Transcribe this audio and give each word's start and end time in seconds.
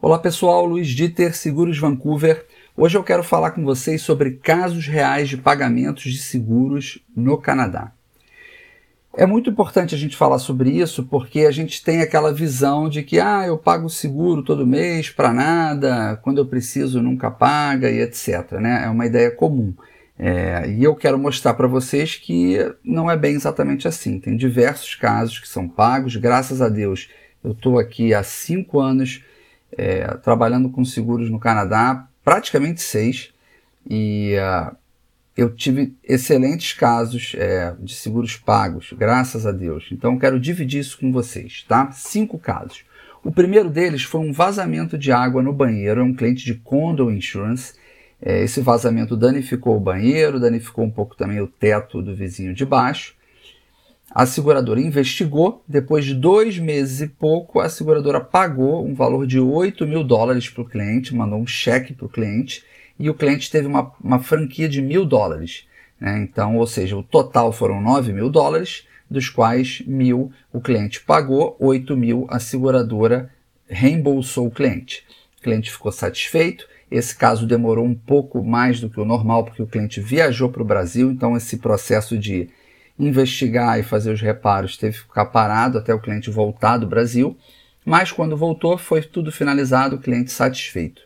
Olá 0.00 0.16
pessoal, 0.16 0.64
Luiz 0.64 0.86
Dieter, 0.86 1.36
Seguros 1.36 1.76
Vancouver. 1.76 2.46
Hoje 2.76 2.96
eu 2.96 3.02
quero 3.02 3.24
falar 3.24 3.50
com 3.50 3.64
vocês 3.64 4.00
sobre 4.00 4.30
casos 4.30 4.86
reais 4.86 5.28
de 5.28 5.36
pagamentos 5.36 6.04
de 6.04 6.18
seguros 6.18 7.04
no 7.16 7.36
Canadá. 7.36 7.90
É 9.16 9.26
muito 9.26 9.50
importante 9.50 9.96
a 9.96 9.98
gente 9.98 10.16
falar 10.16 10.38
sobre 10.38 10.70
isso 10.70 11.04
porque 11.06 11.40
a 11.40 11.50
gente 11.50 11.82
tem 11.82 12.00
aquela 12.00 12.32
visão 12.32 12.88
de 12.88 13.02
que 13.02 13.18
ah, 13.18 13.44
eu 13.44 13.58
pago 13.58 13.90
seguro 13.90 14.44
todo 14.44 14.64
mês 14.64 15.10
para 15.10 15.32
nada, 15.32 16.16
quando 16.22 16.38
eu 16.38 16.46
preciso 16.46 17.02
nunca 17.02 17.28
paga 17.28 17.90
e 17.90 17.98
etc. 17.98 18.52
Né? 18.52 18.84
É 18.84 18.88
uma 18.88 19.04
ideia 19.04 19.32
comum. 19.32 19.74
É, 20.16 20.70
e 20.70 20.84
eu 20.84 20.94
quero 20.94 21.18
mostrar 21.18 21.54
para 21.54 21.66
vocês 21.66 22.14
que 22.14 22.56
não 22.84 23.10
é 23.10 23.16
bem 23.16 23.34
exatamente 23.34 23.88
assim. 23.88 24.20
Tem 24.20 24.36
diversos 24.36 24.94
casos 24.94 25.40
que 25.40 25.48
são 25.48 25.68
pagos, 25.68 26.14
graças 26.14 26.62
a 26.62 26.68
Deus. 26.68 27.10
Eu 27.42 27.50
estou 27.50 27.80
aqui 27.80 28.14
há 28.14 28.22
cinco 28.22 28.78
anos 28.78 29.24
é, 29.76 30.06
trabalhando 30.16 30.70
com 30.70 30.84
seguros 30.84 31.30
no 31.30 31.38
Canadá, 31.38 32.08
praticamente 32.24 32.80
seis, 32.80 33.32
e 33.88 34.34
uh, 34.36 34.76
eu 35.36 35.54
tive 35.54 35.94
excelentes 36.02 36.72
casos 36.72 37.32
é, 37.36 37.74
de 37.80 37.94
seguros 37.94 38.36
pagos, 38.36 38.92
graças 38.92 39.46
a 39.46 39.52
Deus. 39.52 39.88
Então 39.92 40.18
quero 40.18 40.38
dividir 40.38 40.80
isso 40.80 40.98
com 40.98 41.12
vocês, 41.12 41.64
tá? 41.68 41.90
Cinco 41.92 42.38
casos. 42.38 42.84
O 43.22 43.32
primeiro 43.32 43.70
deles 43.70 44.02
foi 44.02 44.20
um 44.20 44.32
vazamento 44.32 44.96
de 44.96 45.12
água 45.12 45.42
no 45.42 45.52
banheiro, 45.52 46.00
é 46.00 46.04
um 46.04 46.14
cliente 46.14 46.44
de 46.44 46.54
Condo 46.54 47.10
Insurance. 47.10 47.74
É, 48.20 48.42
esse 48.42 48.60
vazamento 48.60 49.16
danificou 49.16 49.76
o 49.76 49.80
banheiro, 49.80 50.40
danificou 50.40 50.84
um 50.84 50.90
pouco 50.90 51.16
também 51.16 51.40
o 51.40 51.46
teto 51.46 52.02
do 52.02 52.14
vizinho 52.14 52.52
de 52.52 52.64
baixo. 52.64 53.14
A 54.10 54.24
seguradora 54.24 54.80
investigou, 54.80 55.62
depois 55.68 56.04
de 56.04 56.14
dois 56.14 56.58
meses 56.58 57.02
e 57.02 57.06
pouco, 57.06 57.60
a 57.60 57.68
seguradora 57.68 58.20
pagou 58.20 58.84
um 58.84 58.94
valor 58.94 59.26
de 59.26 59.38
8 59.38 59.86
mil 59.86 60.02
dólares 60.02 60.48
para 60.48 60.62
o 60.62 60.68
cliente, 60.68 61.14
mandou 61.14 61.38
um 61.38 61.46
cheque 61.46 61.92
para 61.92 62.06
o 62.06 62.08
cliente 62.08 62.64
e 62.98 63.10
o 63.10 63.14
cliente 63.14 63.50
teve 63.50 63.66
uma, 63.66 63.92
uma 64.02 64.18
franquia 64.18 64.68
de 64.68 64.80
mil 64.80 65.04
dólares. 65.04 65.66
Né? 66.00 66.20
Então, 66.22 66.56
ou 66.56 66.66
seja, 66.66 66.96
o 66.96 67.02
total 67.02 67.52
foram 67.52 67.82
9 67.82 68.12
mil 68.12 68.30
dólares, 68.30 68.86
dos 69.10 69.28
quais 69.28 69.82
mil 69.86 70.32
o 70.52 70.60
cliente 70.60 71.00
pagou, 71.00 71.56
8 71.60 71.96
mil 71.96 72.26
a 72.30 72.40
seguradora 72.40 73.30
reembolsou 73.68 74.46
o 74.46 74.50
cliente. 74.50 75.04
O 75.38 75.42
cliente 75.42 75.70
ficou 75.70 75.92
satisfeito. 75.92 76.66
Esse 76.90 77.14
caso 77.14 77.46
demorou 77.46 77.84
um 77.84 77.94
pouco 77.94 78.42
mais 78.42 78.80
do 78.80 78.88
que 78.88 78.98
o 78.98 79.04
normal, 79.04 79.44
porque 79.44 79.62
o 79.62 79.66
cliente 79.66 80.00
viajou 80.00 80.48
para 80.48 80.62
o 80.62 80.66
Brasil, 80.66 81.10
então 81.10 81.36
esse 81.36 81.58
processo 81.58 82.16
de 82.16 82.48
investigar 82.98 83.78
e 83.78 83.82
fazer 83.82 84.12
os 84.12 84.20
reparos, 84.20 84.76
teve 84.76 84.94
que 84.96 85.02
ficar 85.02 85.26
parado 85.26 85.78
até 85.78 85.94
o 85.94 86.00
cliente 86.00 86.30
voltar 86.30 86.78
do 86.78 86.86
Brasil, 86.86 87.36
mas 87.84 88.10
quando 88.10 88.36
voltou 88.36 88.76
foi 88.76 89.02
tudo 89.02 89.30
finalizado, 89.30 89.96
o 89.96 90.00
cliente 90.00 90.30
satisfeito. 90.30 91.02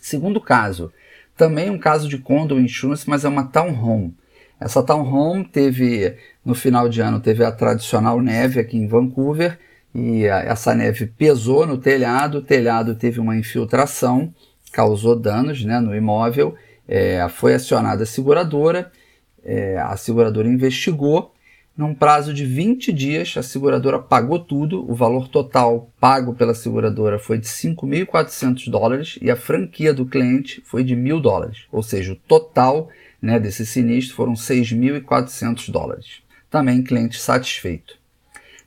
Segundo 0.00 0.40
caso, 0.40 0.92
também 1.36 1.70
um 1.70 1.78
caso 1.78 2.08
de 2.08 2.18
condo 2.18 2.60
insurance, 2.60 3.08
mas 3.08 3.24
é 3.24 3.28
uma 3.28 3.44
townhome. 3.44 4.14
Essa 4.60 4.82
townhome 4.82 5.44
teve, 5.44 6.16
no 6.44 6.54
final 6.54 6.88
de 6.88 7.00
ano, 7.00 7.20
teve 7.20 7.44
a 7.44 7.50
tradicional 7.50 8.20
neve 8.20 8.60
aqui 8.60 8.76
em 8.76 8.86
Vancouver, 8.86 9.58
e 9.94 10.24
essa 10.24 10.74
neve 10.74 11.06
pesou 11.06 11.66
no 11.66 11.78
telhado, 11.78 12.38
o 12.38 12.42
telhado 12.42 12.94
teve 12.94 13.20
uma 13.20 13.36
infiltração, 13.36 14.32
causou 14.72 15.18
danos 15.18 15.64
né, 15.64 15.80
no 15.80 15.94
imóvel, 15.94 16.54
é, 16.88 17.26
foi 17.28 17.54
acionada 17.54 18.04
a 18.04 18.06
seguradora, 18.06 18.90
é, 19.44 19.78
a 19.78 19.96
seguradora 19.96 20.48
investigou. 20.48 21.34
Num 21.74 21.94
prazo 21.94 22.34
de 22.34 22.44
20 22.44 22.92
dias, 22.92 23.34
a 23.36 23.42
seguradora 23.42 23.98
pagou 23.98 24.38
tudo. 24.38 24.88
O 24.90 24.94
valor 24.94 25.28
total 25.28 25.90
pago 25.98 26.34
pela 26.34 26.54
seguradora 26.54 27.18
foi 27.18 27.38
de 27.38 27.46
5.400 27.46 28.70
dólares 28.70 29.18
e 29.22 29.30
a 29.30 29.36
franquia 29.36 29.94
do 29.94 30.04
cliente 30.04 30.62
foi 30.66 30.84
de 30.84 30.94
1.000 30.94 31.20
dólares. 31.20 31.64
Ou 31.72 31.82
seja, 31.82 32.12
o 32.12 32.16
total 32.16 32.90
né, 33.20 33.40
desse 33.40 33.64
sinistro 33.64 34.14
foram 34.14 34.34
6.400 34.34 35.70
dólares. 35.70 36.22
Também 36.50 36.82
cliente 36.82 37.18
satisfeito. 37.18 37.98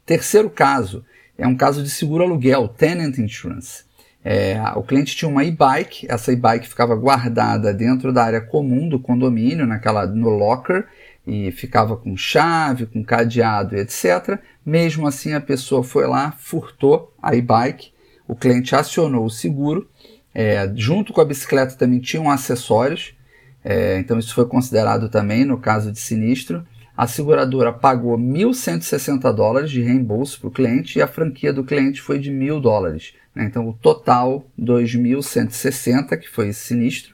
Terceiro 0.04 0.50
caso 0.50 1.06
é 1.38 1.48
um 1.48 1.56
caso 1.56 1.84
de 1.84 1.90
seguro 1.90 2.24
aluguel, 2.24 2.68
tenant 2.68 3.18
insurance. 3.20 3.85
É, 4.28 4.60
o 4.76 4.82
cliente 4.82 5.16
tinha 5.16 5.30
uma 5.30 5.44
e-bike, 5.44 6.08
essa 6.10 6.34
e-bike 6.34 6.68
ficava 6.68 6.96
guardada 6.96 7.72
dentro 7.72 8.12
da 8.12 8.24
área 8.24 8.42
comum 8.42 8.90
do 8.90 9.00
condomínio, 9.00 9.68
naquela 9.68 10.08
no 10.08 10.30
locker, 10.30 10.88
e 11.28 11.52
ficava 11.52 11.96
com 11.96 12.18
chave, 12.18 12.88
com 12.88 13.04
cadeado, 13.04 13.76
etc. 13.76 14.40
Mesmo 14.66 15.06
assim, 15.06 15.34
a 15.36 15.42
pessoa 15.42 15.84
foi 15.84 16.08
lá, 16.08 16.32
furtou 16.32 17.14
a 17.22 17.36
e-bike, 17.36 17.92
o 18.28 18.36
cliente 18.36 18.76
acionou 18.76 19.26
o 19.26 19.30
seguro, 19.30 19.88
é, 20.34 20.72
junto 20.76 21.14
com 21.14 21.22
a 21.22 21.26
bicicleta 21.26 21.76
também 21.76 22.00
tinham 22.00 22.28
acessórios, 22.28 23.16
é, 23.64 24.00
então 24.00 24.18
isso 24.18 24.34
foi 24.34 24.48
considerado 24.48 25.08
também 25.08 25.46
no 25.46 25.60
caso 25.60 25.92
de 25.92 26.00
sinistro. 26.00 26.66
A 26.98 27.08
seguradora 27.08 27.74
pagou 27.74 28.18
1.160 28.18 29.34
dólares 29.34 29.70
de 29.70 29.82
reembolso 29.82 30.40
para 30.40 30.48
o 30.48 30.52
cliente 30.52 30.98
e 30.98 31.02
a 31.02 31.08
franquia 31.08 31.52
do 31.52 31.64
cliente 31.64 32.02
foi 32.02 32.20
de 32.20 32.32
1.000 32.32 32.62
dólares. 32.62 33.14
Né? 33.36 33.46
Então, 33.46 33.68
o 33.68 33.74
total, 33.74 34.46
2.160, 34.58 36.18
que 36.18 36.30
foi 36.30 36.50
esse 36.50 36.68
sinistro, 36.68 37.14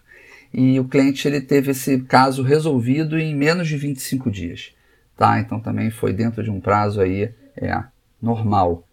e 0.53 0.80
o 0.80 0.86
cliente 0.86 1.28
ele 1.28 1.42
teve 1.42 1.72
esse 1.72 2.00
caso 2.02 2.44
resolvido 2.44 3.18
em 3.18 3.36
menos 3.36 3.68
de 3.68 3.75
25 3.75 4.30
dias. 4.30 4.72
Tá? 5.18 5.40
Então, 5.40 5.59
também 5.59 5.90
foi 5.90 6.13
dentro 6.13 6.44
de 6.44 6.52
um 6.52 6.59
prazo 6.59 7.02
aí, 7.02 7.34
é, 7.58 7.84
normal 8.22 8.88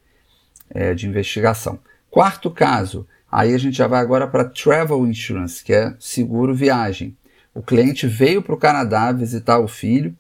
é, 0.71 0.95
de 0.95 1.07
investigação. 1.07 1.79
Quarto 2.11 2.51
caso, 2.51 3.07
aí 3.31 3.55
a 3.55 3.59
gente 3.59 3.77
já 3.77 3.87
vai 3.87 4.01
agora 4.01 4.27
para 4.27 4.45
Travel 4.45 5.07
Insurance, 5.07 5.63
que 5.63 5.75
é 5.75 5.95
seguro 6.01 6.55
viagem. 6.55 7.15
O 7.53 7.63
cliente 7.63 8.07
veio 8.07 8.41
para 8.41 8.55
o 8.55 8.59
Canadá 8.59 9.13
visitar 9.13 9.59
o 9.59 9.69
filho, 9.69 10.17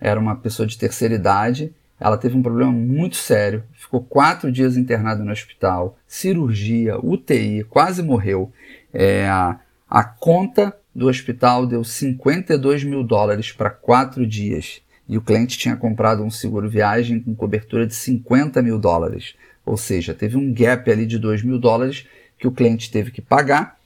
era 0.00 0.18
uma 0.18 0.36
pessoa 0.36 0.66
de 0.66 0.78
terceira 0.78 1.14
idade, 1.14 1.72
ela 2.00 2.16
teve 2.16 2.36
um 2.36 2.42
problema 2.42 2.72
muito 2.72 3.16
sério, 3.16 3.62
ficou 3.74 4.02
quatro 4.02 4.50
dias 4.50 4.76
internada 4.76 5.22
no 5.22 5.30
hospital, 5.30 5.98
cirurgia, 6.08 6.98
UTI, 6.98 7.64
quase 7.64 8.02
morreu. 8.02 8.50
É, 8.92 9.28
a, 9.28 9.60
a 9.88 10.02
conta 10.02 10.74
do 10.94 11.08
hospital 11.08 11.66
deu 11.66 11.84
52 11.84 12.84
mil 12.84 13.04
dólares 13.04 13.52
para 13.52 13.68
quatro 13.68 14.26
dias 14.26 14.80
e 15.06 15.18
o 15.18 15.20
cliente 15.20 15.58
tinha 15.58 15.76
comprado 15.76 16.22
um 16.22 16.30
seguro 16.30 16.70
viagem 16.70 17.20
com 17.20 17.34
cobertura 17.34 17.86
de 17.86 17.94
50 17.94 18.62
mil 18.62 18.78
dólares. 18.78 19.34
Ou 19.66 19.76
seja, 19.76 20.14
teve 20.14 20.36
um 20.36 20.54
gap 20.54 20.90
ali 20.90 21.04
de 21.04 21.18
2 21.18 21.42
mil 21.42 21.58
dólares 21.58 22.06
que 22.38 22.48
o 22.48 22.52
cliente 22.52 22.90
teve 22.90 23.10
que 23.10 23.20
pagar. 23.20 23.76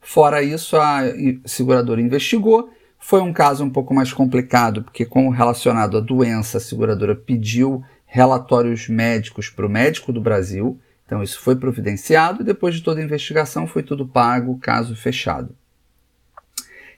Fora 0.00 0.42
isso, 0.42 0.76
a 0.76 1.02
seguradora 1.46 2.00
investigou 2.00 2.70
foi 3.04 3.20
um 3.20 3.32
caso 3.32 3.64
um 3.64 3.68
pouco 3.68 3.92
mais 3.92 4.12
complicado, 4.12 4.84
porque, 4.84 5.04
como 5.04 5.28
relacionado 5.28 5.98
à 5.98 6.00
doença, 6.00 6.58
a 6.58 6.60
seguradora 6.60 7.16
pediu 7.16 7.84
relatórios 8.06 8.88
médicos 8.88 9.50
para 9.50 9.66
o 9.66 9.68
médico 9.68 10.12
do 10.12 10.20
Brasil, 10.20 10.78
então 11.04 11.20
isso 11.20 11.40
foi 11.40 11.56
providenciado 11.56 12.42
e 12.42 12.44
depois 12.44 12.76
de 12.76 12.80
toda 12.80 13.00
a 13.00 13.04
investigação 13.04 13.66
foi 13.66 13.82
tudo 13.82 14.06
pago, 14.06 14.56
caso 14.60 14.94
fechado. 14.94 15.52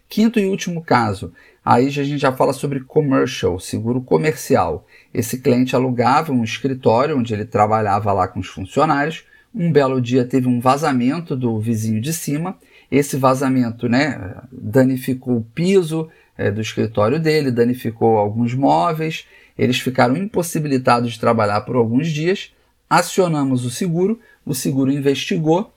Quinto 0.07 0.39
e 0.39 0.45
último 0.45 0.83
caso, 0.85 1.33
aí 1.65 1.87
a 1.87 1.91
gente 1.91 2.19
já 2.19 2.31
fala 2.31 2.53
sobre 2.53 2.81
commercial, 2.81 3.59
seguro 3.59 4.03
comercial. 4.03 4.87
Esse 5.13 5.41
cliente 5.41 5.75
alugava 5.75 6.33
um 6.33 6.45
escritório 6.45 7.19
onde 7.19 7.33
ele 7.33 7.47
trabalhava 7.47 8.13
lá 8.13 8.29
com 8.29 8.41
os 8.41 8.49
funcionários. 8.49 9.25
Um 9.55 9.73
belo 9.73 10.03
dia 10.03 10.27
teve 10.27 10.49
um 10.49 10.61
vazamento 10.61 11.35
do 11.35 11.59
vizinho 11.59 12.01
de 12.01 12.13
cima 12.13 12.59
esse 12.97 13.17
vazamento 13.17 13.89
né, 13.89 14.37
danificou 14.53 15.37
o 15.39 15.47
piso 15.55 16.09
é, 16.37 16.51
do 16.51 16.61
escritório 16.61 17.19
dele, 17.19 17.51
danificou 17.51 18.19
alguns 18.19 18.55
móveis, 18.55 19.27
eles 19.57 19.81
ficaram 19.81 20.17
impossibilitados 20.17 21.13
de 21.13 21.21
trabalhar 21.21 21.61
por 21.63 21.77
alguns 21.77 22.09
dias. 22.09 22.53
Acionamos 22.89 23.65
o 23.65 23.71
seguro, 23.71 24.21
o 24.45 24.55
seguro 24.55 24.91
investigou, 24.93 25.73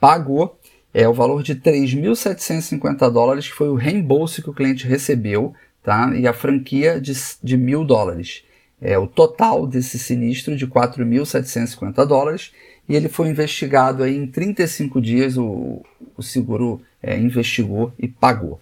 pagou 0.00 0.58
é 0.94 1.08
o 1.08 1.14
valor 1.14 1.42
de 1.42 1.54
3.750 1.54 3.10
dólares, 3.10 3.48
que 3.48 3.54
foi 3.54 3.68
o 3.68 3.74
reembolso 3.74 4.42
que 4.42 4.50
o 4.50 4.52
cliente 4.52 4.86
recebeu, 4.86 5.54
tá? 5.82 6.14
e 6.14 6.26
a 6.26 6.34
franquia 6.34 7.00
de, 7.00 7.12
de 7.42 7.56
mil 7.56 7.84
dólares. 7.84 8.44
É 8.84 8.98
o 8.98 9.06
total 9.06 9.64
desse 9.64 9.96
sinistro 9.96 10.56
de 10.56 10.66
4.750 10.66 12.04
dólares 12.04 12.52
e 12.88 12.96
ele 12.96 13.08
foi 13.08 13.28
investigado 13.28 14.02
aí 14.02 14.16
em 14.16 14.26
35 14.26 15.00
dias, 15.00 15.38
o, 15.38 15.82
o 16.16 16.22
seguro 16.22 16.82
é, 17.00 17.16
investigou 17.16 17.92
e 17.96 18.08
pagou. 18.08 18.60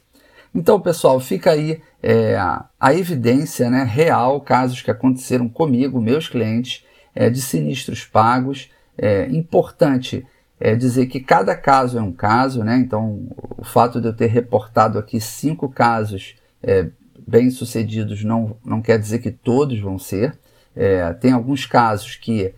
Então, 0.55 0.79
pessoal, 0.81 1.19
fica 1.21 1.53
aí 1.53 1.81
é, 2.03 2.37
a, 2.37 2.67
a, 2.79 2.95
evidência 2.95 3.71
né, 3.71 3.83
real, 3.83 4.41
casos 4.41 4.83
que 4.83 4.91
aconteceram 4.91 5.49
comigo, 5.49 6.01
meus 6.01 6.29
clientes, 6.29 6.85
é, 7.15 7.31
de 7.31 7.41
sinistros 7.41 8.05
pagos. 8.05 8.71
É 8.99 9.27
importante 9.29 10.27
é, 10.59 10.75
dizer 10.75 11.07
que 11.07 11.21
cada 11.21 11.57
caso 11.57 11.99
é 11.99 12.03
um 12.03 12.13
caso, 12.13 12.63
né? 12.63 12.77
Então, 12.77 13.27
o 13.57 13.65
fato 13.65 14.01
de 14.01 14.09
eu 14.09 14.13
ter 14.13 14.27
reportado 14.27 14.99
aqui 14.99 15.19
cinco 15.21 15.69
casos 15.69 16.35
é, 16.63 16.89
bem-sucedidos 17.31 18.25
não, 18.25 18.57
não 18.65 18.83
quer 18.83 18.99
dizer 18.99 19.21
que 19.21 19.31
todos 19.31 19.79
vão 19.79 19.99
ser. 19.99 20.37
É, 20.75 21.13
tem 21.13 21.33
alguns 21.33 21.65
casos 21.65 22.17
que 22.17 22.53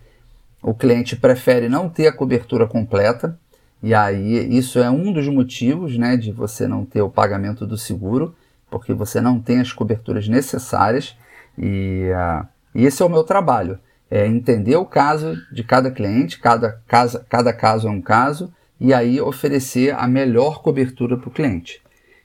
o 0.61 0.73
cliente 0.73 1.15
prefere 1.15 1.69
não 1.69 1.87
ter 1.87 2.07
a 2.07 2.13
cobertura 2.13 2.65
completa, 2.65 3.37
E 3.83 3.93
aí, 3.93 4.57
isso 4.57 4.79
é 4.79 4.89
um 4.89 5.11
dos 5.11 5.27
motivos 5.27 5.97
né, 5.97 6.15
de 6.15 6.31
você 6.31 6.65
não 6.67 6.85
ter 6.85 7.01
o 7.01 7.09
pagamento 7.09 7.67
do 7.67 7.77
seguro, 7.77 8.33
porque 8.71 8.93
você 8.93 9.19
não 9.19 9.41
tem 9.41 9.59
as 9.59 9.73
coberturas 9.73 10.25
necessárias. 10.27 11.17
E, 11.57 12.09
uh, 12.11 12.47
e 12.73 12.85
esse 12.85 13.03
é 13.03 13.05
o 13.05 13.09
meu 13.09 13.25
trabalho: 13.25 13.77
é 14.09 14.25
entender 14.25 14.77
o 14.77 14.85
caso 14.85 15.35
de 15.51 15.65
cada 15.65 15.91
cliente, 15.91 16.39
cada, 16.39 16.81
casa, 16.87 17.25
cada 17.27 17.51
caso 17.51 17.89
é 17.89 17.91
um 17.91 18.01
caso, 18.01 18.53
e 18.79 18.93
aí 18.93 19.19
oferecer 19.19 19.93
a 19.93 20.07
melhor 20.07 20.61
cobertura 20.61 21.17
para 21.17 21.27
o 21.27 21.33
cliente. 21.33 21.82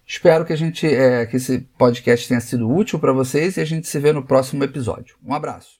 Espero 0.08 0.46
que 0.46 0.54
a 0.54 0.56
gente 0.56 0.86
é, 0.86 1.26
que 1.26 1.36
esse 1.36 1.58
podcast 1.76 2.26
tenha 2.26 2.40
sido 2.40 2.66
útil 2.66 2.98
para 2.98 3.12
vocês 3.12 3.58
e 3.58 3.60
a 3.60 3.64
gente 3.66 3.86
se 3.86 3.98
vê 3.98 4.10
no 4.10 4.24
próximo 4.24 4.64
episódio. 4.64 5.18
Um 5.22 5.34
abraço. 5.34 5.77